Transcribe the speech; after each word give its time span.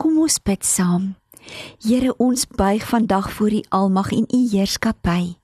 Kom 0.00 0.16
ons 0.16 0.38
bid 0.40 0.62
saam. 0.64 1.10
Here 1.84 2.14
ons 2.16 2.46
buig 2.46 2.84
vandag 2.88 3.26
voor 3.36 3.52
U 3.52 3.60
almag 3.68 4.12
en 4.16 4.24
U 4.32 4.38
heerskappy. 4.48 5.36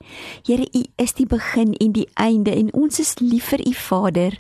Here 0.49 0.69
U 0.73 0.83
is 0.97 1.13
die 1.13 1.27
begin 1.27 1.75
en 1.75 1.93
die 1.93 2.07
einde 2.15 2.55
en 2.55 2.73
ons 2.73 3.01
is 3.01 3.19
lief 3.19 3.51
vir 3.53 3.61
U 3.69 3.75
Vader. 3.75 4.39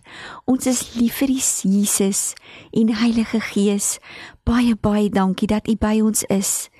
Ons 0.48 0.70
is 0.72 0.80
lief 0.94 1.20
vir 1.20 1.34
U 1.34 1.36
Jesus 1.36 2.32
en 2.72 2.94
Heilige 2.96 3.42
Gees. 3.50 3.98
Baie 4.48 4.72
baie 4.72 5.12
dankie 5.12 5.50
dat 5.52 5.68
U 5.68 5.76
by 5.76 6.00
ons 6.00 6.24
is. 6.32 6.70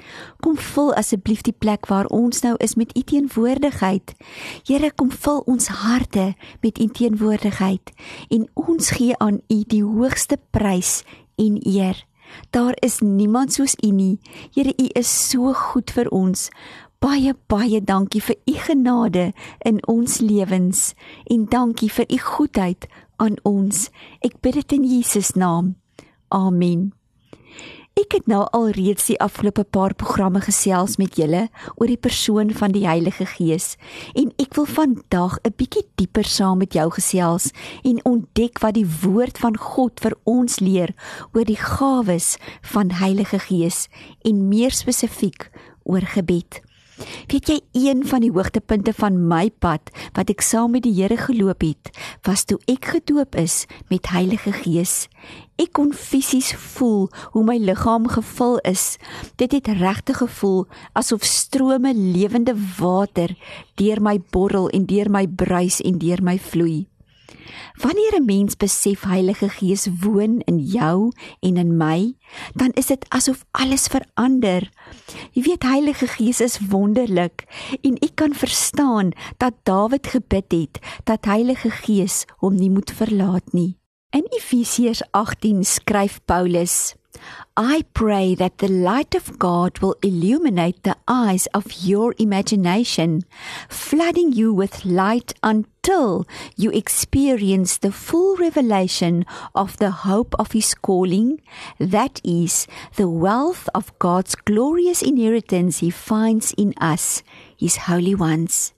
Kom 0.41 0.57
vul 0.57 0.95
asseblief 0.97 1.45
die 1.45 1.57
plek 1.57 1.93
waar 1.93 2.09
ons 2.09 2.41
nou 2.41 2.57
is 2.57 2.79
met 2.80 2.97
U 2.97 3.05
teenwoordigheid. 3.05 4.16
Here 4.65 4.93
kom 4.97 5.13
vul 5.13 5.45
ons 5.45 5.69
harte 5.85 6.33
met 6.65 6.80
U 6.80 6.89
teenwoordigheid 6.89 7.93
en 8.33 8.49
ons 8.55 8.93
gee 8.97 9.13
aan 9.21 9.43
U 9.53 9.63
die 9.69 9.85
hoogste 9.85 10.41
prys 10.57 11.03
en 11.37 11.61
eer. 11.69 12.07
Daar 12.51 12.75
is 12.83 13.01
niemand 13.01 13.53
soos 13.53 13.77
U 13.85 13.91
nie. 13.91 14.19
Here, 14.55 14.73
U 14.77 14.89
is 14.95 15.29
so 15.29 15.52
goed 15.52 15.91
vir 15.91 16.09
ons. 16.10 16.49
Baie 16.99 17.35
baie 17.46 17.80
dankie 17.85 18.23
vir 18.24 18.37
U 18.49 18.55
genade 18.66 19.32
in 19.69 19.80
ons 19.87 20.21
lewens 20.24 20.95
en 21.30 21.45
dankie 21.52 21.93
vir 21.93 22.09
U 22.09 22.19
goedheid 22.19 22.88
aan 23.16 23.37
ons. 23.45 23.88
Ek 24.24 24.41
bid 24.41 24.63
dit 24.63 24.79
in 24.80 24.88
Jesus 24.97 25.37
naam. 25.37 25.77
Amen. 26.32 26.96
Ek 27.97 28.13
het 28.13 28.27
nou 28.29 28.43
al 28.52 28.66
reeds 28.77 29.07
die 29.09 29.15
afgelope 29.25 29.63
paar 29.73 29.95
programme 29.97 30.43
gesels 30.45 30.99
met 31.01 31.15
julle 31.16 31.47
oor 31.79 31.89
die 31.89 31.97
persoon 31.97 32.51
van 32.53 32.75
die 32.75 32.83
Heilige 32.85 33.25
Gees 33.30 33.71
en 34.13 34.35
ek 34.43 34.53
wil 34.59 34.69
vandag 34.69 35.38
'n 35.41 35.55
bietjie 35.57 35.87
dieper 35.97 36.29
saam 36.29 36.59
met 36.59 36.77
jou 36.77 36.91
gesels 36.93 37.49
en 37.88 38.05
ontdek 38.05 38.61
wat 38.61 38.75
die 38.75 38.85
woord 38.85 39.38
van 39.38 39.57
God 39.57 40.01
vir 40.05 40.13
ons 40.25 40.61
leer 40.61 40.93
oor 41.33 41.49
die 41.49 41.57
gawes 41.57 42.37
van 42.61 42.91
Heilige 43.01 43.38
Gees 43.38 43.88
en 44.29 44.49
meer 44.49 44.77
spesifiek 44.77 45.49
oor 45.85 46.05
gebed. 46.05 46.66
Weet 47.30 47.49
jy 47.51 47.59
een 47.77 48.05
van 48.07 48.23
die 48.25 48.33
hoogtepunte 48.33 48.93
van 48.97 49.19
my 49.29 49.51
pad 49.51 49.91
wat 50.16 50.30
ek 50.33 50.45
saam 50.45 50.73
met 50.77 50.87
die 50.87 50.95
Here 50.97 51.16
geloop 51.21 51.65
het, 51.66 51.91
was 52.25 52.47
toe 52.49 52.59
ek 52.71 52.93
gedoop 52.97 53.37
is 53.37 53.65
met 53.93 54.09
Heilige 54.15 54.53
Gees. 54.63 55.07
Ek 55.61 55.73
kon 55.77 55.93
fisies 55.97 56.53
voel 56.77 57.07
hoe 57.35 57.45
my 57.45 57.57
liggaam 57.61 58.09
gevul 58.13 58.59
is. 58.69 58.97
Dit 59.41 59.53
het 59.57 59.69
regtig 59.80 60.21
gevoel 60.25 60.66
asof 60.97 61.25
strome 61.25 61.95
lewende 61.95 62.57
water 62.79 63.37
deur 63.81 64.00
my 64.00 64.19
borrel 64.33 64.69
en 64.72 64.88
deur 64.88 65.10
my 65.10 65.27
bruis 65.27 65.81
en 65.84 65.99
deur 66.00 66.22
my 66.22 66.38
vloei. 66.38 66.87
Wanneer 67.83 68.21
'n 68.21 68.25
mens 68.25 68.56
besef 68.56 69.03
Heilige 69.03 69.49
Gees 69.49 69.89
woon 70.00 70.41
in 70.44 70.59
jou 70.59 71.12
en 71.41 71.56
in 71.56 71.77
my, 71.77 72.15
dan 72.55 72.71
is 72.75 72.87
dit 72.87 73.05
asof 73.09 73.44
alles 73.50 73.87
verander. 73.87 74.71
Jy 75.33 75.43
weet 75.43 75.62
Heilige 75.62 76.06
Gees 76.06 76.41
is 76.41 76.59
wonderlik 76.69 77.44
en 77.83 77.97
ek 77.99 78.15
kan 78.15 78.34
verstaan 78.34 79.12
dat 79.37 79.54
Dawid 79.62 80.06
gebid 80.06 80.53
het 80.53 80.78
dat 81.04 81.25
Heilige 81.25 81.70
Gees 81.70 82.25
hom 82.37 82.54
nie 82.54 82.70
moet 82.70 82.91
verlaat 82.91 83.53
nie. 83.53 83.76
In 84.10 84.26
Efesiërs 84.31 85.03
18 85.10 85.65
skryf 85.65 86.20
Paulus: 86.25 86.94
I 87.56 87.84
pray 87.94 88.34
that 88.34 88.59
the 88.59 88.69
light 88.69 89.15
of 89.15 89.38
God 89.38 89.78
will 89.78 89.97
illuminate 90.03 90.82
the 90.82 90.97
eyes 91.09 91.47
of 91.54 91.72
your 91.82 92.15
imagination, 92.19 93.25
flooding 93.69 94.32
you 94.32 94.53
with 94.53 94.84
light 94.84 95.32
until 95.43 96.26
you 96.56 96.71
experience 96.71 97.78
the 97.78 97.93
full 97.93 98.37
revelation 98.37 99.25
of 99.55 99.78
the 99.78 99.91
hope 100.05 100.34
of 100.38 100.53
His 100.53 100.75
calling, 100.75 101.41
that 101.78 102.21
is, 102.22 102.66
the 102.97 103.09
wealth 103.09 103.69
of 103.75 103.99
God's 103.99 104.34
glorious 104.34 105.00
inheritance 105.03 105.78
He 105.78 105.91
finds 105.91 106.53
in 106.59 106.75
us, 106.78 107.22
His 107.56 107.88
holy 107.88 108.15
ones. 108.15 108.75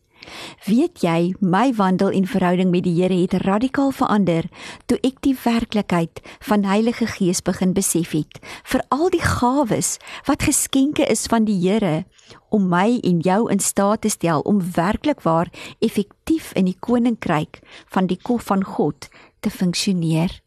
Weet 0.66 1.03
jy, 1.03 1.34
my 1.41 1.72
wandel 1.75 2.11
en 2.11 2.27
verhouding 2.27 2.71
met 2.71 2.84
die 2.84 2.94
Here 3.03 3.15
het 3.15 3.33
radikaal 3.33 3.91
verander 3.91 4.49
toe 4.87 4.99
ek 5.03 5.21
die 5.27 5.37
werklikheid 5.44 6.21
van 6.41 6.65
Heilige 6.65 7.06
Gees 7.06 7.43
begin 7.43 7.72
besef 7.72 8.12
het, 8.16 8.41
veral 8.65 9.11
die 9.11 9.22
gawes 9.22 9.97
wat 10.27 10.43
geskenke 10.43 11.06
is 11.06 11.27
van 11.27 11.44
die 11.44 11.59
Here 11.62 12.05
om 12.49 12.69
my 12.69 12.99
en 13.05 13.21
jou 13.25 13.50
in 13.53 13.61
staat 13.61 14.03
te 14.05 14.11
stel 14.12 14.41
om 14.41 14.61
werklik 14.75 15.22
waar 15.22 15.50
effektief 15.78 16.53
in 16.53 16.69
die 16.69 16.77
koninkryk 16.81 17.60
van 17.93 18.06
die 18.06 18.19
kof 18.22 18.49
van 18.53 18.65
God 18.65 19.09
te 19.41 19.50
funksioneer. 19.50 20.41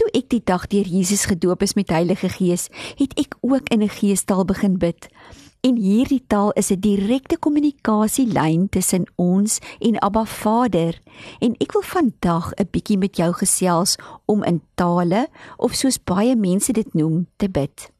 Toe 0.00 0.08
ek 0.16 0.30
die 0.32 0.40
dag 0.40 0.64
deur 0.72 0.88
Jesus 0.88 1.26
gedoop 1.28 1.62
is 1.62 1.74
met 1.76 1.90
Heilige 1.92 2.30
Gees, 2.32 2.70
het 2.96 3.12
ek 3.20 3.36
ook 3.40 3.68
in 3.68 3.82
'n 3.82 3.92
geestaal 3.92 4.44
begin 4.44 4.78
bid. 4.78 5.08
En 5.60 5.76
hierdie 5.76 6.22
taal 6.26 6.52
is 6.56 6.70
'n 6.72 6.80
direkte 6.80 7.36
kommunikasielyn 7.38 8.68
tussen 8.68 9.04
ons 9.14 9.58
en 9.78 10.00
Abba 10.00 10.24
Vader. 10.24 11.00
En 11.38 11.54
ek 11.58 11.72
wil 11.72 11.82
vandag 11.82 12.52
'n 12.54 12.68
bietjie 12.70 12.98
met 12.98 13.16
jou 13.16 13.32
gesels 13.32 13.96
om 14.24 14.42
in 14.42 14.62
tale 14.74 15.28
of 15.56 15.74
soos 15.74 16.04
baie 16.04 16.36
mense 16.36 16.72
dit 16.72 16.94
noem, 16.94 17.26
te 17.36 17.48
bid. 17.50 17.92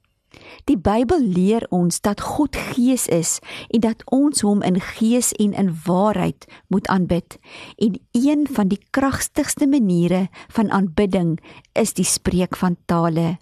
Die 0.64 0.78
Bybel 0.78 1.20
leer 1.20 1.66
ons 1.68 2.00
dat 2.00 2.20
God 2.20 2.56
Gees 2.56 3.06
is 3.06 3.38
en 3.68 3.80
dat 3.80 4.02
ons 4.10 4.40
hom 4.40 4.62
in 4.62 4.80
gees 4.80 5.32
en 5.32 5.52
in 5.52 5.76
waarheid 5.84 6.46
moet 6.68 6.86
aanbid. 6.86 7.38
En 7.76 8.00
een 8.12 8.46
van 8.50 8.68
die 8.68 8.80
kragtigste 8.90 9.66
maniere 9.66 10.28
van 10.48 10.70
aanbidding 10.70 11.40
is 11.72 11.92
die 11.92 12.04
spreek 12.04 12.56
van 12.56 12.76
tale. 12.84 13.38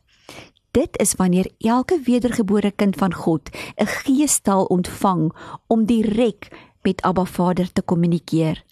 Dit 0.71 0.99
is 1.01 1.15
wanneer 1.15 1.51
elke 1.59 2.01
wedergebore 2.05 2.71
kind 2.71 2.97
van 2.97 3.15
God 3.15 3.51
'n 3.77 3.87
geestaal 3.87 4.65
ontvang 4.65 5.33
om 5.67 5.85
direk 5.85 6.49
met 6.83 7.03
Abba 7.03 7.25
Vader 7.25 7.73
te 7.73 7.83
kommunikeer. 7.83 8.65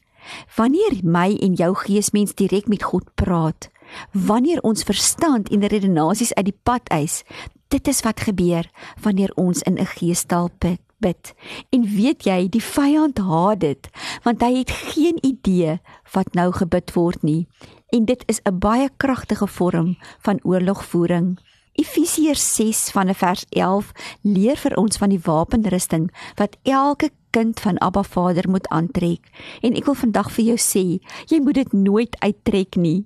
Wanneer 0.57 1.01
my 1.03 1.37
en 1.41 1.53
jou 1.53 1.75
geesmens 1.75 2.35
direk 2.35 2.69
met 2.69 2.83
God 2.83 3.15
praat, 3.15 3.71
wanneer 4.13 4.61
ons 4.63 4.83
verstand 4.83 5.49
en 5.49 5.67
redenasies 5.67 6.35
uit 6.35 6.45
die 6.45 6.59
pad 6.63 6.89
eis, 6.89 7.23
dit 7.69 7.89
is 7.89 8.03
wat 8.07 8.21
gebeur 8.21 8.71
wanneer 9.03 9.33
ons 9.35 9.63
in 9.63 9.79
'n 9.79 9.87
geestaal 9.87 10.51
bid. 10.59 10.81
Bid. 10.99 11.35
En 11.71 11.83
weet 11.85 12.25
jy, 12.25 12.49
die 12.49 12.63
vyand 12.63 13.19
haat 13.19 13.61
dit, 13.61 13.89
want 14.23 14.41
hy 14.41 14.55
het 14.59 14.71
geen 14.71 15.19
idee 15.21 15.79
wat 16.13 16.35
nou 16.35 16.53
gebid 16.53 16.93
word 16.93 17.23
nie. 17.23 17.47
En 17.93 18.05
dit 18.05 18.23
is 18.27 18.41
'n 18.45 18.59
baie 18.59 18.89
kragtige 18.97 19.47
vorm 19.47 19.97
van 20.19 20.41
oorlogvoering. 20.43 21.39
Efesiërs 21.77 22.55
6 22.55 22.91
van 22.97 23.15
vers 23.15 23.45
11 23.51 23.93
leer 24.23 24.57
vir 24.57 24.77
ons 24.81 24.97
van 24.97 25.13
die 25.13 25.21
wapenrusting 25.21 26.09
wat 26.41 26.57
elke 26.65 27.11
kind 27.37 27.61
van 27.61 27.79
Abba 27.85 28.03
Vader 28.03 28.49
moet 28.49 28.69
aantrek. 28.69 29.29
En 29.61 29.77
ek 29.77 29.85
wil 29.85 29.99
vandag 29.99 30.31
vir 30.33 30.45
jou 30.53 30.57
sê, 30.57 30.85
jy 31.29 31.41
moet 31.45 31.61
dit 31.61 31.73
nooit 31.77 32.17
uittrek 32.25 32.81
nie. 32.81 33.05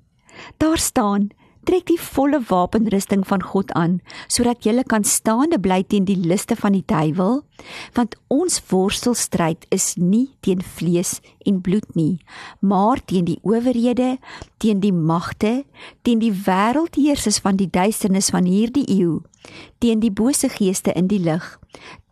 Daar 0.62 0.78
staan 0.78 1.30
trek 1.68 1.86
die 1.90 2.00
volle 2.00 2.40
wapenrusting 2.48 3.26
van 3.28 3.42
God 3.42 3.72
aan 3.78 3.98
sodat 4.28 4.64
jy 4.64 4.82
kan 4.88 5.04
staande 5.04 5.60
bly 5.60 5.82
teen 5.82 6.06
die 6.08 6.18
liste 6.18 6.56
van 6.56 6.76
die 6.76 6.84
duiwel 6.86 7.42
want 7.96 8.16
ons 8.32 8.60
worstelstryd 8.70 9.66
is 9.74 9.94
nie 9.96 10.30
teen 10.44 10.62
vlees 10.62 11.18
en 11.46 11.60
bloed 11.60 11.88
nie 11.98 12.18
maar 12.60 13.02
teen 13.04 13.28
die 13.28 13.40
owerhede 13.42 14.16
teen 14.58 14.80
die 14.80 14.94
magte 14.94 15.64
teen 16.02 16.22
die 16.22 16.32
wêreldheersers 16.32 17.40
van 17.44 17.60
die 17.60 17.70
duisternis 17.70 18.30
van 18.34 18.48
hierdie 18.48 18.86
eeu 19.00 19.20
teen 19.80 20.00
die 20.00 20.12
bose 20.12 20.48
geeste 20.52 20.92
in 20.96 21.08
die 21.12 21.20
lig 21.20 21.56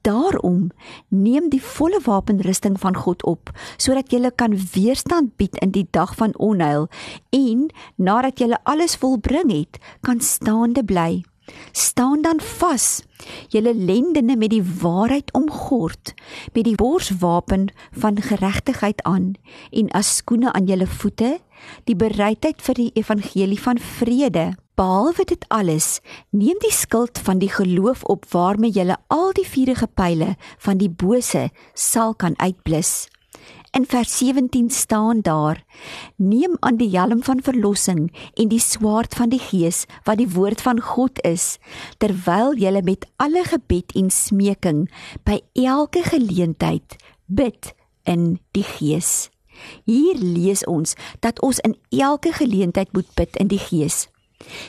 Daarom 0.09 0.71
neem 1.09 1.51
die 1.53 1.61
volle 1.61 2.01
wapenrusting 2.05 2.79
van 2.81 2.97
God 2.97 3.25
op 3.29 3.51
sodat 3.77 4.13
jy 4.13 4.31
kan 4.41 4.55
weerstand 4.73 5.35
bied 5.37 5.59
in 5.61 5.75
die 5.75 5.85
dag 5.93 6.15
van 6.17 6.33
onheil 6.41 6.87
en 7.37 7.67
nadat 7.97 8.41
jy 8.41 8.57
alles 8.63 8.97
volbring 9.03 9.53
het, 9.53 9.77
kan 10.01 10.21
staande 10.25 10.85
bly. 10.85 11.25
Staan 11.73 12.23
dan 12.23 12.41
vas. 12.41 13.03
Julle 13.53 13.75
lendene 13.75 14.37
met 14.37 14.53
die 14.53 14.63
waarheid 14.63 15.33
omgord, 15.37 16.15
met 16.55 16.65
die 16.65 16.77
borswapen 16.77 17.69
van 17.93 18.21
geregtigheid 18.23 19.03
aan 19.03 19.35
en 19.71 19.91
as 19.97 20.17
skoene 20.23 20.53
aan 20.53 20.69
julle 20.71 20.87
voete, 20.87 21.37
die 21.85 21.97
bereidheid 21.97 22.63
vir 22.63 22.81
die 22.81 22.91
evangelie 22.95 23.61
van 23.61 23.81
vrede. 23.99 24.53
Behalwe 24.79 25.25
dit 25.27 25.43
alles, 25.51 25.99
neem 26.31 26.55
die 26.63 26.71
skuld 26.71 27.19
van 27.27 27.41
die 27.43 27.51
geloof 27.51 28.05
op 28.07 28.29
waarmee 28.31 28.71
jy 28.71 28.95
al 29.11 29.33
die 29.35 29.47
vuurige 29.47 29.89
pile 29.91 30.37
van 30.63 30.79
die 30.79 30.91
bose 30.91 31.49
sal 31.75 32.13
kan 32.15 32.37
uitblus. 32.39 33.09
In 33.75 33.89
vers 33.91 34.13
17 34.21 34.71
staan 34.71 35.25
daar: 35.27 35.65
Neem 36.17 36.55
aan 36.61 36.79
die 36.79 36.93
helm 36.95 37.25
van 37.27 37.43
verlossing 37.43 38.05
en 38.35 38.49
die 38.53 38.63
swaard 38.63 39.15
van 39.19 39.33
die 39.35 39.43
Gees 39.43 39.83
wat 40.07 40.21
die 40.23 40.31
woord 40.31 40.63
van 40.63 40.79
God 40.81 41.19
is, 41.27 41.59
terwyl 41.99 42.55
jy 42.55 42.71
met 42.79 43.07
alle 43.17 43.43
gebed 43.51 43.97
en 43.99 44.11
smeking 44.15 44.87
by 45.27 45.41
elke 45.55 46.05
geleentheid 46.07 46.95
bid 47.27 47.75
in 48.07 48.39
die 48.55 48.63
Gees. 48.63 49.31
Hier 49.91 50.15
lees 50.15 50.63
ons 50.71 50.95
dat 51.19 51.43
ons 51.43 51.59
in 51.67 51.75
elke 51.91 52.31
geleentheid 52.33 52.95
moet 52.95 53.11
bid 53.19 53.37
in 53.43 53.51
die 53.51 53.59
Gees. 53.59 54.07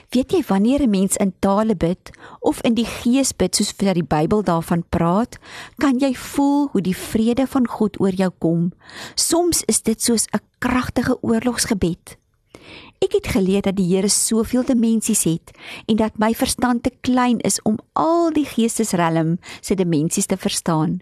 Weet 0.10 0.32
jy 0.32 0.44
wanneer 0.48 0.82
'n 0.82 0.90
mens 0.90 1.16
in 1.18 1.34
tale 1.40 1.76
bid 1.76 2.10
of 2.40 2.62
in 2.62 2.74
die 2.74 2.86
gees 2.86 3.34
bid 3.34 3.56
soos 3.56 3.72
vir 3.72 3.94
die 3.94 4.04
Bybel 4.04 4.44
daarvan 4.44 4.84
praat, 4.90 5.38
kan 5.78 6.00
jy 6.00 6.16
voel 6.16 6.68
hoe 6.72 6.82
die 6.82 6.96
vrede 6.96 7.48
van 7.48 7.68
God 7.68 8.00
oor 8.00 8.14
jou 8.14 8.32
kom. 8.38 8.72
Soms 9.16 9.64
is 9.66 9.82
dit 9.82 10.02
soos 10.02 10.26
'n 10.34 10.42
kragtige 10.58 11.18
oorlogsgebed. 11.22 12.19
Ek 13.00 13.14
het 13.16 13.30
geleer 13.32 13.64
dat 13.64 13.78
die 13.78 13.86
Here 13.94 14.10
soveel 14.12 14.66
dimensies 14.68 15.22
het 15.24 15.54
en 15.88 15.96
dat 16.02 16.18
my 16.20 16.34
verstand 16.36 16.84
te 16.84 16.92
klein 17.00 17.38
is 17.48 17.62
om 17.64 17.78
al 17.96 18.34
die 18.36 18.44
geestesrelm 18.44 19.38
se 19.62 19.78
dimensies 19.80 20.28
te 20.28 20.36
verstaan. 20.36 20.98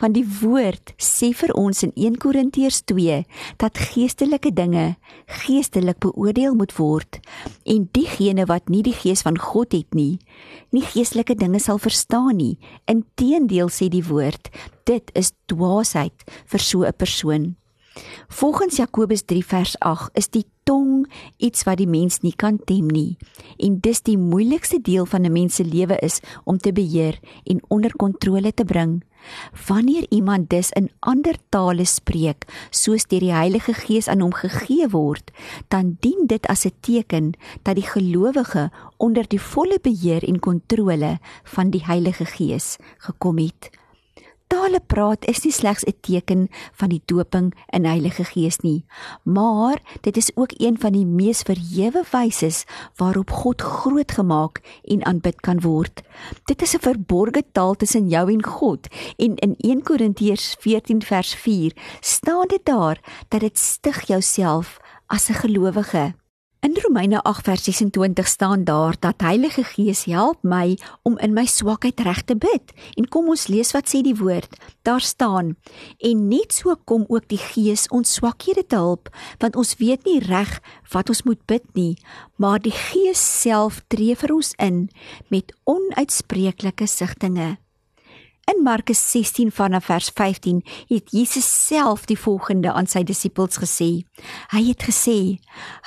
Want 0.00 0.16
die 0.16 0.24
woord 0.24 0.94
sê 0.96 1.28
vir 1.36 1.52
ons 1.52 1.84
in 1.84 1.92
1 1.92 2.16
Korintiërs 2.24 2.80
2 2.88 3.20
dat 3.60 3.82
geestelike 3.92 4.54
dinge 4.56 4.94
geestelik 5.44 6.00
beoordeel 6.00 6.56
moet 6.56 6.72
word 6.80 7.20
en 7.68 7.84
diegene 7.92 8.48
wat 8.48 8.72
nie 8.72 8.80
die 8.88 8.96
gees 8.96 9.20
van 9.28 9.36
God 9.36 9.76
het 9.76 9.92
nie, 9.92 10.22
nie 10.72 10.84
geestelike 10.88 11.36
dinge 11.36 11.60
sal 11.60 11.76
verstaan 11.76 12.40
nie. 12.40 12.56
Inteendeel 12.88 13.68
sê 13.68 13.92
die 13.92 14.06
woord, 14.08 14.48
dit 14.88 15.12
is 15.12 15.34
dwaasheid 15.52 16.24
vir 16.48 16.60
so 16.60 16.80
'n 16.84 16.96
persoon. 16.96 17.56
Volgens 18.28 18.76
Jakobus 18.76 19.22
3 19.28 19.44
vers 19.44 19.76
8 19.78 20.10
is 20.16 20.28
die 20.28 20.46
tong 20.62 21.06
iets 21.36 21.64
wat 21.64 21.78
die 21.78 21.88
mens 21.88 22.20
nie 22.22 22.34
kan 22.36 22.58
tem 22.58 22.86
nie 22.86 23.16
en 23.58 23.80
dis 23.80 24.02
die 24.02 24.18
moeilikste 24.18 24.80
deel 24.80 25.06
van 25.06 25.24
'n 25.26 25.32
mens 25.32 25.54
se 25.54 25.64
lewe 25.64 25.96
is 26.02 26.20
om 26.44 26.58
te 26.58 26.72
beheer 26.72 27.18
en 27.44 27.60
onder 27.68 27.96
kontrole 27.96 28.54
te 28.54 28.64
bring. 28.64 29.02
Wanneer 29.66 30.06
iemand 30.08 30.50
dus 30.50 30.70
in 30.70 30.90
ander 31.00 31.36
tale 31.48 31.84
spreek 31.84 32.46
soos 32.70 33.06
deur 33.06 33.20
die 33.20 33.32
Heilige 33.32 33.74
Gees 33.74 34.08
aan 34.08 34.20
hom 34.20 34.32
gegee 34.32 34.88
word, 34.88 35.30
dan 35.68 35.96
dien 36.00 36.26
dit 36.26 36.46
as 36.46 36.64
'n 36.66 36.74
teken 36.80 37.32
dat 37.62 37.74
die 37.74 37.86
gelowige 37.86 38.70
onder 38.96 39.28
die 39.28 39.40
volle 39.40 39.78
beheer 39.82 40.24
en 40.28 40.40
kontrole 40.40 41.18
van 41.44 41.70
die 41.70 41.84
Heilige 41.84 42.24
Gees 42.24 42.76
gekom 42.98 43.38
het 43.38 43.70
tale 44.52 44.82
praat 44.84 45.24
is 45.30 45.40
nie 45.46 45.52
slegs 45.52 45.84
'n 45.88 45.96
teken 46.04 46.48
van 46.76 46.88
die 46.88 47.02
doping 47.06 47.54
in 47.72 47.84
Heilige 47.84 48.24
Gees 48.24 48.58
nie, 48.60 48.84
maar 49.24 49.80
dit 50.00 50.16
is 50.16 50.30
ook 50.36 50.52
een 50.56 50.76
van 50.78 50.92
die 50.92 51.06
mees 51.06 51.42
verhewe 51.42 52.04
wyse 52.10 52.64
waarop 52.96 53.30
God 53.30 53.62
groot 53.62 54.12
gemaak 54.12 54.60
en 54.84 55.04
aanbid 55.04 55.40
kan 55.40 55.60
word. 55.60 56.02
Dit 56.44 56.62
is 56.62 56.74
'n 56.74 56.84
verborgde 56.84 57.44
taal 57.52 57.74
tussen 57.74 58.08
jou 58.08 58.32
en 58.32 58.44
God 58.44 58.88
en 59.16 59.36
in 59.36 59.54
1 59.58 59.82
Korintiërs 59.82 60.56
14 60.60 61.02
vers 61.02 61.34
4 61.34 61.72
staan 62.00 62.46
dit 62.48 62.64
daar 62.64 63.00
dat 63.28 63.40
dit 63.40 63.58
stig 63.58 64.06
jouself 64.06 64.80
as 65.06 65.28
'n 65.28 65.34
gelowige. 65.34 66.21
In 66.92 66.98
Romeine 66.98 67.22
8 67.22 67.44
vers 67.44 67.64
26 67.64 68.26
staan 68.28 68.64
daar 68.64 68.96
dat 68.98 69.14
Heilige 69.16 69.64
Gees 69.64 70.04
help 70.04 70.42
my 70.42 70.78
om 71.02 71.18
in 71.18 71.32
my 71.32 71.46
swakheid 71.46 72.00
reg 72.00 72.20
te 72.22 72.36
bid. 72.36 72.72
En 73.00 73.08
kom 73.08 73.30
ons 73.32 73.46
lees 73.48 73.72
wat 73.72 73.88
sê 73.88 74.02
die 74.04 74.16
woord. 74.18 74.58
Daar 74.84 75.00
staan: 75.00 75.56
En 75.98 76.28
net 76.28 76.52
so 76.52 76.76
kom 76.84 77.06
ook 77.08 77.30
die 77.32 77.40
Gees 77.40 77.88
ons 77.88 78.12
swakhede 78.12 78.66
te 78.66 78.76
help, 78.76 79.08
want 79.38 79.56
ons 79.56 79.72
weet 79.80 80.04
nie 80.04 80.20
reg 80.20 80.60
wat 80.92 81.08
ons 81.08 81.24
moet 81.24 81.40
bid 81.46 81.64
nie, 81.72 81.96
maar 82.36 82.60
die 82.60 82.76
Gees 82.76 83.24
self 83.40 83.80
tree 83.88 84.12
vir 84.12 84.36
ons 84.36 84.52
in 84.60 84.90
met 85.32 85.56
onuitspreeklike 85.64 86.86
sigtinge. 86.86 87.61
In 88.52 88.62
Markus 88.62 89.10
16 89.10 89.52
vanaf 89.52 89.84
vers 89.84 90.10
15 90.14 90.64
het 90.86 91.10
Jesus 91.10 91.66
self 91.66 92.04
die 92.04 92.18
volgende 92.18 92.72
aan 92.72 92.86
sy 92.90 93.00
disippels 93.06 93.56
gesê. 93.62 94.04
Hy 94.52 94.62
het 94.66 94.84
gesê: 94.84 95.38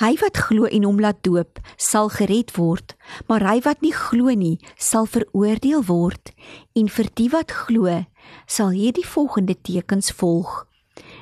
"Hy 0.02 0.14
wat 0.22 0.38
glo 0.48 0.66
en 0.66 0.84
hom 0.84 1.00
laat 1.00 1.22
doop, 1.22 1.60
sal 1.78 2.10
gered 2.10 2.56
word, 2.58 2.96
maar 3.28 3.46
hy 3.46 3.62
wat 3.62 3.82
nie 3.82 3.94
glo 3.94 4.34
nie, 4.34 4.58
sal 4.78 5.06
veroordeel 5.06 5.86
word. 5.86 6.34
En 6.74 6.90
vir 6.90 7.10
die 7.14 7.30
wat 7.30 7.52
glo, 7.52 8.06
sal 8.48 8.70
hierdie 8.70 9.06
volgende 9.06 9.56
tekens 9.62 10.12
volg: 10.12 10.66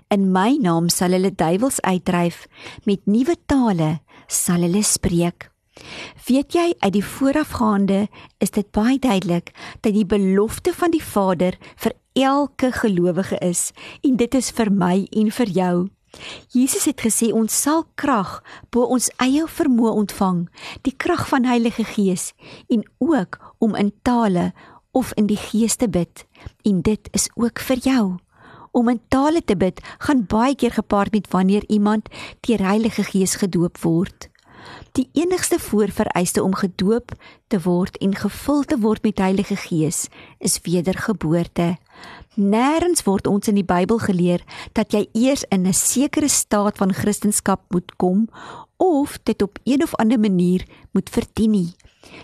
In 0.10 0.32
my 0.32 0.58
naam 0.62 0.90
sal 0.90 1.12
hulle 1.12 1.36
duiwels 1.36 1.82
uitdryf, 1.82 2.48
met 2.86 3.06
nuwe 3.06 3.36
tale 3.46 4.00
sal 4.28 4.62
hulle 4.62 4.84
spreek." 4.84 5.53
Weet 6.28 6.54
jy 6.54 6.74
uit 6.80 6.94
die 6.94 7.06
voorafgaande 7.06 8.08
is 8.38 8.54
dit 8.54 8.70
baie 8.72 9.00
duidelik 9.00 9.52
dat 9.82 9.94
die 9.94 10.06
belofte 10.06 10.74
van 10.74 10.94
die 10.94 11.04
Vader 11.04 11.58
vir 11.76 11.94
elke 12.14 12.72
gelowige 12.72 13.38
is 13.42 13.72
en 14.02 14.16
dit 14.18 14.36
is 14.36 14.52
vir 14.54 14.72
my 14.72 15.08
en 15.12 15.32
vir 15.32 15.50
jou. 15.50 15.76
Jesus 16.54 16.86
het 16.86 17.02
gesê 17.02 17.32
ons 17.34 17.50
sal 17.50 17.86
krag 17.98 18.44
bo 18.70 18.86
ons 18.94 19.10
eie 19.24 19.48
vermoë 19.50 19.96
ontvang, 20.04 20.44
die 20.86 20.94
krag 20.94 21.26
van 21.32 21.48
Heilige 21.50 21.86
Gees 21.96 22.34
en 22.70 22.86
ook 23.02 23.40
om 23.58 23.74
in 23.76 23.90
tale 24.06 24.52
of 24.94 25.14
in 25.18 25.26
die 25.28 25.40
gees 25.40 25.76
te 25.76 25.90
bid. 25.90 26.26
En 26.62 26.82
dit 26.82 27.10
is 27.18 27.30
ook 27.34 27.60
vir 27.60 27.82
jou. 27.82 28.04
Om 28.72 28.90
in 28.90 29.02
tale 29.10 29.42
te 29.42 29.58
bid 29.58 29.82
gaan 30.06 30.26
baie 30.30 30.56
keer 30.56 30.78
gepaard 30.78 31.12
met 31.12 31.30
wanneer 31.34 31.66
iemand 31.68 32.10
deur 32.46 32.62
Heilige 32.62 33.04
Gees 33.04 33.36
gedoop 33.42 33.82
word. 33.82 34.30
Die 34.92 35.10
enigste 35.14 35.60
voorvereiste 35.60 36.44
om 36.44 36.56
gedoop 36.56 37.12
te 37.48 37.62
word 37.62 37.98
en 37.98 38.16
gevul 38.16 38.64
te 38.64 38.78
word 38.80 39.04
met 39.04 39.18
Heilige 39.18 39.56
Gees 39.56 40.08
is 40.40 40.60
wedergeboorte. 40.62 41.78
Nêrens 42.36 43.04
word 43.06 43.28
ons 43.28 43.48
in 43.48 43.56
die 43.56 43.66
Bybel 43.66 43.98
geleer 44.02 44.44
dat 44.74 44.94
jy 44.94 45.08
eers 45.14 45.46
in 45.50 45.68
'n 45.68 45.74
sekere 45.74 46.30
staat 46.30 46.78
van 46.78 46.94
Christendom 46.94 47.58
moet 47.70 47.96
kom 47.96 48.30
of 48.78 49.18
dit 49.24 49.42
op 49.42 49.60
een 49.64 49.84
of 49.84 49.96
ander 49.96 50.20
manier 50.20 50.66
moet 50.92 51.10
verdien 51.10 51.52
nie. 51.52 51.76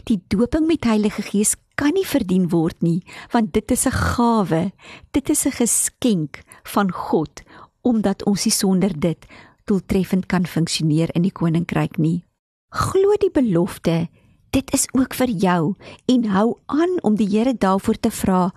Die 0.03 0.21
doping 0.27 0.67
met 0.67 0.83
Heilige 0.83 1.21
Gees 1.21 1.55
kan 1.75 1.93
nie 1.93 2.07
verdien 2.07 2.49
word 2.49 2.81
nie, 2.81 3.03
want 3.31 3.53
dit 3.53 3.71
is 3.71 3.85
'n 3.85 3.91
gawe. 3.91 4.71
Dit 5.11 5.29
is 5.29 5.45
'n 5.45 5.51
geskenk 5.51 6.41
van 6.63 6.91
God 6.91 7.41
omdat 7.81 8.25
ons 8.25 8.45
nie 8.45 8.53
sonder 8.53 8.99
dit 8.99 9.25
doeltreffend 9.65 10.25
kan 10.25 10.45
funksioneer 10.45 11.09
in 11.15 11.21
die 11.21 11.31
koninkryk 11.31 11.97
nie. 11.97 12.23
Glo 12.69 13.15
die 13.17 13.31
belofte. 13.33 14.09
Dit 14.53 14.69
is 14.73 14.85
ook 14.93 15.15
vir 15.17 15.31
jou 15.41 15.73
en 16.05 16.25
hou 16.29 16.57
aan 16.69 16.91
om 17.01 17.15
die 17.17 17.25
Here 17.25 17.55
daarvoor 17.57 17.97
te 17.97 18.11
vra 18.13 18.51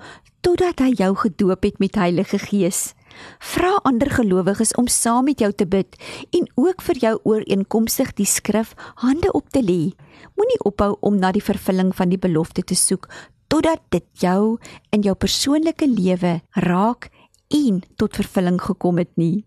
totdat 0.44 0.82
hy 0.84 0.90
jou 0.98 1.14
gedoop 1.16 1.64
het 1.64 1.78
met 1.80 1.96
Heilige 1.96 2.36
Gees. 2.42 2.92
Vra 3.40 3.78
ander 3.88 4.10
gelowiges 4.12 4.74
om 4.76 4.84
saam 4.86 5.30
met 5.30 5.40
jou 5.40 5.48
te 5.56 5.64
bid 5.64 5.96
en 6.36 6.44
ook 6.60 6.84
vir 6.84 7.00
jou 7.00 7.14
ooreenkomstig 7.24 8.12
die 8.20 8.28
skrif 8.28 8.74
hande 9.00 9.32
op 9.32 9.48
te 9.48 9.64
lê. 9.64 9.94
Moenie 10.36 10.60
ophou 10.60 10.98
om 11.00 11.16
na 11.16 11.32
die 11.32 11.44
vervulling 11.44 11.94
van 11.96 12.12
die 12.12 12.20
belofte 12.20 12.60
te 12.60 12.76
soek 12.76 13.08
totdat 13.48 13.80
dit 13.96 14.04
jou 14.20 14.58
in 14.92 15.08
jou 15.08 15.16
persoonlike 15.16 15.88
lewe 15.88 16.42
raak 16.68 17.08
en 17.48 17.80
tot 17.96 18.20
vervulling 18.20 18.60
gekom 18.60 19.00
het 19.00 19.16
nie. 19.16 19.46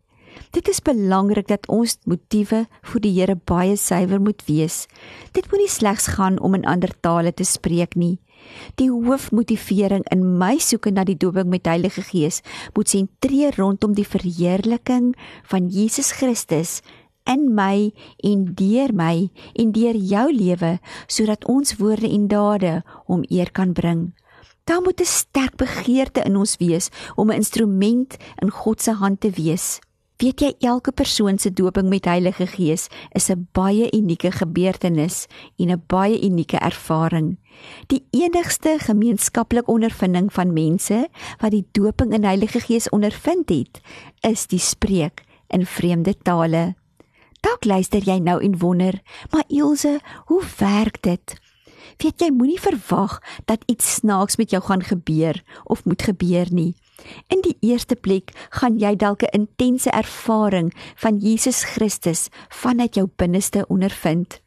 Dit 0.52 0.68
is 0.68 0.82
belangrik 0.82 1.48
dat 1.48 1.68
ons 1.68 1.98
motiewe 2.06 2.66
vir 2.92 3.02
die 3.02 3.14
Here 3.20 3.36
baie 3.36 3.76
suiwer 3.78 4.22
moet 4.22 4.44
wees. 4.48 4.88
Dit 5.32 5.52
moenie 5.52 5.70
slegs 5.70 6.08
gaan 6.16 6.40
om 6.40 6.54
in 6.54 6.66
ander 6.66 6.94
tale 7.02 7.34
te 7.34 7.44
spreek 7.44 7.96
nie. 7.96 8.18
Die 8.80 8.90
hoofmotivering 8.92 10.06
in 10.14 10.26
my 10.40 10.58
soeke 10.62 10.92
na 10.92 11.04
die 11.08 11.18
doping 11.18 11.50
met 11.50 11.66
Heilige 11.66 12.04
Gees 12.06 12.42
moet 12.76 12.92
sentreer 12.92 13.56
rondom 13.58 13.96
die 13.98 14.08
verheerliking 14.08 15.14
van 15.50 15.70
Jesus 15.70 16.12
Christus 16.12 16.82
in 17.26 17.48
my 17.58 17.92
en 18.24 18.46
deur 18.58 18.94
my 18.94 19.30
en 19.58 19.72
deur 19.74 19.98
jou 19.98 20.28
lewe 20.34 20.76
sodat 21.08 21.48
ons 21.50 21.78
woorde 21.82 22.10
en 22.10 22.30
dade 22.30 22.76
hom 23.10 23.26
eer 23.30 23.52
kan 23.52 23.74
bring. 23.74 24.14
Daar 24.66 24.82
moet 24.82 25.02
'n 25.02 25.06
sterk 25.06 25.56
begeerte 25.58 26.22
in 26.26 26.36
ons 26.36 26.58
wees 26.58 26.90
om 27.16 27.30
'n 27.30 27.36
instrument 27.36 28.18
in 28.42 28.50
God 28.50 28.82
se 28.82 28.92
hand 28.92 29.22
te 29.22 29.30
wees. 29.30 29.80
Weet 30.16 30.40
jy 30.40 30.54
elke 30.64 30.94
persoon 30.96 31.36
se 31.36 31.50
doping 31.52 31.90
met 31.92 32.06
Heilige 32.08 32.46
Gees 32.48 32.88
is 33.12 33.30
'n 33.30 33.48
baie 33.52 33.92
unieke 33.92 34.32
gebeurtenis 34.32 35.28
en 35.58 35.72
'n 35.72 35.84
baie 35.88 36.24
unieke 36.24 36.58
ervaring. 36.58 37.38
Die 37.88 38.06
enigste 38.12 38.78
gemeenskaplike 38.80 39.72
ondervinding 39.72 40.34
van 40.34 40.54
mense 40.54 41.10
wat 41.42 41.52
die 41.52 41.68
doping 41.72 42.14
in 42.14 42.24
Heilige 42.24 42.60
Gees 42.60 42.90
ondervind 42.90 43.50
het, 43.50 43.82
is 44.22 44.48
die 44.48 44.60
spreek 44.60 45.24
in 45.48 45.66
vreemde 45.66 46.16
tale. 46.18 46.76
Dalk 47.42 47.66
luister 47.66 48.02
jy 48.04 48.18
nou 48.18 48.44
en 48.44 48.58
wonder, 48.58 49.02
maar 49.32 49.44
Ilse, 49.48 50.00
hoe 50.26 50.44
werk 50.58 51.02
dit? 51.02 51.36
Weet 51.98 52.22
jy 52.22 52.32
moenie 52.32 52.60
verwag 52.60 53.22
dat 53.46 53.64
iets 53.66 53.94
snaaks 53.94 54.36
met 54.36 54.50
jou 54.50 54.64
gaan 54.64 54.84
gebeur 54.84 55.44
of 55.64 55.86
moet 55.86 56.02
gebeur 56.02 56.48
nie. 56.52 56.76
In 57.28 57.42
die 57.42 57.58
eerste 57.60 57.96
plek 57.96 58.32
gaan 58.50 58.80
jy 58.80 58.96
dalk 58.96 59.22
'n 59.22 59.34
intense 59.42 59.90
ervaring 59.90 60.74
van 60.96 61.18
Jesus 61.18 61.64
Christus 61.64 62.30
vanuit 62.50 62.96
jou 62.96 63.08
binneste 63.16 63.66
ondervind. 63.68 64.40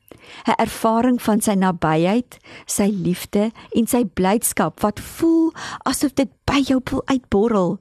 'n 0.47 0.57
Ervaring 0.57 1.23
van 1.23 1.41
sy 1.41 1.55
nabyheid, 1.55 2.39
sy 2.67 2.89
liefde 2.93 3.51
en 3.77 3.87
sy 3.87 4.05
blydskap 4.05 4.81
wat 4.85 5.01
voel 5.01 5.53
asof 5.89 6.15
dit 6.15 6.31
by 6.49 6.61
jou 6.65 6.81
wil 6.91 7.03
uitborrel. 7.07 7.79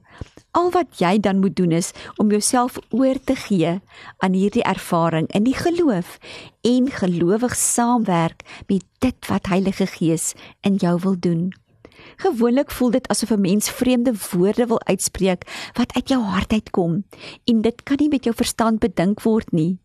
Al 0.56 0.70
wat 0.74 0.98
jy 0.98 1.18
dan 1.20 1.38
moet 1.38 1.56
doen 1.56 1.72
is 1.76 1.92
om 2.16 2.30
jouself 2.30 2.78
oor 2.90 3.20
te 3.24 3.36
gee 3.36 3.80
aan 4.18 4.32
hierdie 4.32 4.64
ervaring 4.64 5.28
in 5.36 5.44
die 5.44 5.56
geloof 5.56 6.18
en 6.66 6.90
gelowig 6.90 7.54
saamwerk 7.56 8.42
met 8.66 8.84
dit 8.98 9.28
wat 9.28 9.46
Heilige 9.52 9.86
Gees 9.86 10.34
in 10.60 10.80
jou 10.80 10.98
wil 11.02 11.16
doen. 11.20 11.52
Gewoonlik 12.18 12.70
voel 12.74 12.90
dit 12.90 13.08
asof 13.08 13.30
'n 13.30 13.40
mens 13.40 13.70
vreemde 13.70 14.12
woorde 14.30 14.66
wil 14.66 14.82
uitspreek 14.82 15.70
wat 15.72 15.92
uit 15.92 16.08
jou 16.08 16.22
hart 16.22 16.52
uitkom 16.52 17.04
en 17.44 17.60
dit 17.60 17.82
kan 17.82 17.96
nie 18.00 18.08
met 18.08 18.24
jou 18.24 18.34
verstand 18.36 18.78
bedink 18.78 19.22
word 19.22 19.52
nie. 19.52 19.78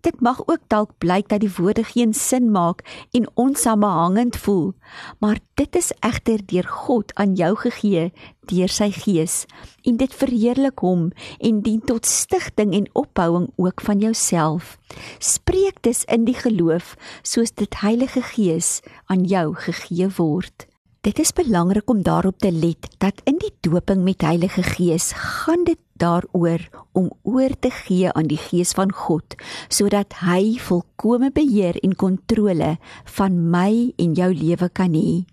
Dit 0.00 0.20
mag 0.20 0.40
ook 0.46 0.60
dalk 0.66 0.90
blyk 0.98 1.28
dat 1.28 1.40
die 1.40 1.52
woorde 1.56 1.84
geen 1.84 2.14
sin 2.14 2.50
maak 2.50 3.06
en 3.10 3.28
onsamehangend 3.34 4.36
voel, 4.36 4.72
maar 5.18 5.38
dit 5.54 5.76
is 5.76 5.92
egter 6.00 6.46
deur 6.46 6.68
God 6.68 7.14
aan 7.14 7.34
jou 7.34 7.56
gegee 7.56 8.12
deur 8.40 8.68
sy 8.68 8.90
gees 8.90 9.46
en 9.82 9.96
dit 9.96 10.14
verheerlik 10.14 10.78
hom 10.78 11.12
en 11.38 11.60
dien 11.60 11.80
tot 11.80 12.06
stigting 12.06 12.74
en 12.74 12.88
opbouing 12.92 13.50
ook 13.56 13.80
van 13.80 13.98
jouself. 13.98 14.78
Spreek 15.18 15.82
dus 15.82 16.04
in 16.04 16.24
die 16.24 16.36
geloof 16.36 16.96
soos 17.22 17.52
dit 17.52 17.80
Heilige 17.80 18.22
Gees 18.22 18.80
aan 19.06 19.24
jou 19.24 19.54
gegee 19.54 20.08
word. 20.16 20.73
Dit 21.04 21.18
is 21.18 21.34
belangrik 21.36 21.90
om 21.90 22.02
daarop 22.02 22.38
te 22.38 22.48
let 22.52 22.86
dat 22.98 23.18
in 23.28 23.36
die 23.36 23.52
doping 23.60 24.00
met 24.06 24.22
Heilige 24.24 24.62
Gees 24.64 25.10
gaan 25.12 25.66
dit 25.68 25.78
daaroor 26.00 26.64
om 26.96 27.10
oor 27.22 27.52
te 27.60 27.68
gee 27.70 28.12
aan 28.12 28.30
die 28.30 28.40
Gees 28.40 28.72
van 28.72 28.88
God 28.92 29.36
sodat 29.68 30.16
hy 30.24 30.56
volkomme 30.56 31.28
beheer 31.28 31.76
en 31.84 31.92
kontrole 31.92 32.78
van 33.18 33.36
my 33.52 33.92
en 34.00 34.16
jou 34.16 34.30
lewe 34.32 34.70
kan 34.72 34.96
hê. 34.96 35.26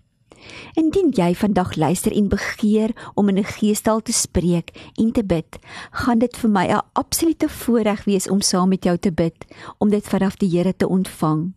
Indien 0.76 1.08
jy 1.16 1.32
vandag 1.40 1.72
luister 1.80 2.12
en 2.12 2.28
begeer 2.28 2.92
om 3.14 3.32
in 3.32 3.40
'n 3.40 3.52
geestel 3.56 4.04
te 4.04 4.12
spreek 4.12 4.76
en 5.00 5.12
te 5.12 5.24
bid, 5.24 5.58
gaan 5.90 6.18
dit 6.18 6.36
vir 6.36 6.50
my 6.50 6.66
'n 6.68 6.84
absolute 6.92 7.48
voorreg 7.48 8.04
wees 8.04 8.28
om 8.28 8.40
saam 8.40 8.68
met 8.68 8.84
jou 8.84 8.98
te 8.98 9.12
bid, 9.12 9.46
om 9.78 9.88
dit 9.88 10.04
vanaf 10.08 10.36
die 10.36 10.50
Here 10.50 10.76
te 10.76 10.88
ontvang. 10.88 11.54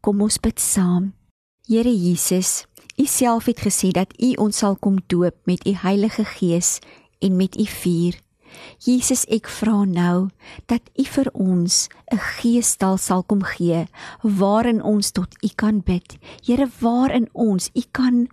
Kom 0.00 0.20
ons 0.20 0.38
bid 0.38 0.60
saam. 0.60 1.14
Here 1.66 1.88
Jesus, 1.88 2.66
U 2.96 3.04
self 3.06 3.44
het 3.50 3.58
gesê 3.58 3.90
dat 3.90 4.12
U 4.22 4.34
ons 4.38 4.58
sal 4.62 4.76
kom 4.78 5.00
doop 5.10 5.34
met 5.50 5.66
U 5.66 5.72
Heilige 5.74 6.24
Gees 6.24 6.78
en 7.18 7.36
met 7.36 7.56
U 7.58 7.66
vuur. 7.66 8.20
Jesus, 8.78 9.24
ek 9.26 9.48
vra 9.50 9.80
nou 9.82 10.28
dat 10.70 10.86
U 10.94 11.04
vir 11.16 11.30
ons 11.34 11.88
'n 12.14 12.22
geestel 12.38 12.96
sal 12.96 13.22
kom 13.22 13.42
gee 13.42 13.86
waarin 14.22 14.82
ons 14.82 15.10
tot 15.10 15.34
U 15.42 15.48
kan 15.56 15.80
bid. 15.80 16.18
Here, 16.46 16.70
waarin 16.80 17.28
ons 17.32 17.70
U 17.74 17.82
kan 17.90 18.28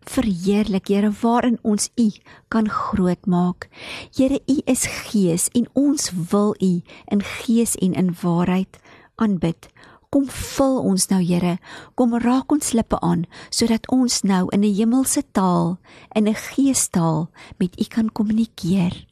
verheerlik, 0.00 0.88
Here, 0.88 1.12
waarin 1.20 1.58
ons 1.62 1.90
U 1.96 2.10
kan 2.48 2.68
grootmaak. 2.68 3.68
Here, 4.16 4.40
U 4.46 4.60
is 4.64 4.86
Gees 4.86 5.48
en 5.52 5.68
ons 5.72 6.10
wil 6.30 6.54
U 6.62 6.80
in 7.06 7.22
gees 7.22 7.76
en 7.76 7.92
in 7.92 8.16
waarheid 8.22 8.78
aanbid. 9.16 9.68
Kom 10.08 10.24
vul 10.32 10.78
ons 10.88 11.04
nou 11.10 11.18
Here, 11.20 11.58
kom 11.92 12.14
raak 12.16 12.48
ons 12.54 12.70
lippe 12.72 12.96
aan 13.04 13.26
sodat 13.52 13.84
ons 13.92 14.22
nou 14.24 14.46
in 14.56 14.64
'n 14.64 14.72
hemelse 14.72 15.22
taal, 15.36 15.76
in 16.16 16.24
'n 16.28 16.34
geestaal 16.34 17.28
met 17.58 17.76
U 17.76 17.84
kan 17.84 18.08
kommunikeer. 18.12 19.04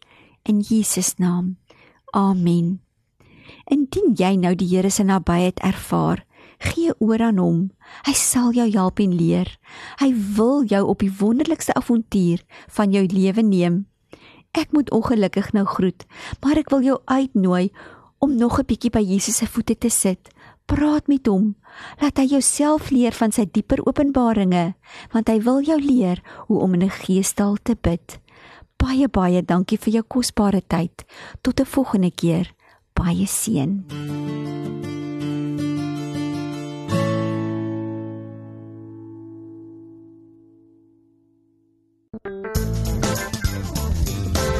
In 0.44 0.60
Jesus 0.60 1.18
naam. 1.18 1.56
Amen. 2.14 2.80
Indien 3.68 4.14
jy 4.16 4.36
nou 4.36 4.54
die 4.54 4.68
Here 4.68 4.90
se 4.90 5.02
nabyheid 5.02 5.60
ervaar, 5.60 6.24
gee 6.58 6.94
oor 6.98 7.20
aan 7.20 7.38
hom. 7.38 7.70
Hy 8.06 8.12
sal 8.12 8.52
jou 8.52 8.70
help 8.70 8.98
en 8.98 9.14
leer. 9.14 9.58
Hy 9.98 10.14
wil 10.36 10.64
jou 10.64 10.86
op 10.86 10.98
die 10.98 11.12
wonderlikste 11.18 11.74
avontuur 11.74 12.40
van 12.68 12.92
jou 12.92 13.06
lewe 13.06 13.42
neem. 13.42 13.86
Ek 14.52 14.72
moet 14.72 14.90
ongelukkig 14.90 15.52
nou 15.52 15.66
groet, 15.66 16.06
maar 16.40 16.56
ek 16.56 16.70
wil 16.70 16.82
jou 16.82 16.98
uitnooi 17.04 17.70
om 18.18 18.36
nog 18.36 18.58
'n 18.58 18.66
bietjie 18.66 18.90
by 18.90 19.02
Jesus 19.02 19.36
se 19.36 19.46
voete 19.46 19.78
te 19.78 19.90
sit 19.90 20.30
praat 20.66 21.06
met 21.06 21.26
hom. 21.26 21.54
Laat 22.00 22.18
hy 22.18 22.26
jouself 22.36 22.90
leer 22.90 23.14
van 23.16 23.32
sy 23.32 23.46
dieper 23.50 23.82
openbaringe, 23.86 24.74
want 25.12 25.28
hy 25.30 25.38
wil 25.46 25.62
jou 25.62 25.78
leer 25.80 26.22
hoe 26.48 26.60
om 26.60 26.74
in 26.74 26.82
'n 26.82 26.90
geestaal 26.90 27.56
te 27.62 27.76
bid. 27.80 28.18
Baie 28.76 29.08
baie 29.08 29.42
dankie 29.42 29.78
vir 29.78 29.92
jou 29.92 30.02
kosbare 30.02 30.62
tyd. 30.66 31.04
Tot 31.42 31.60
'n 31.60 31.64
volgende 31.64 32.10
keer. 32.10 32.52
Baie 32.94 33.26
seën. 33.26 34.15